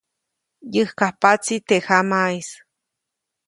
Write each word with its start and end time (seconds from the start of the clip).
Yäjkajpaʼtsi 0.73 1.55
teʼ 1.67 1.83
jamaʼis. 1.87 2.49